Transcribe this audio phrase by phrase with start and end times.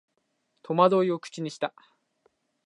[0.63, 1.75] 戸惑いを口にした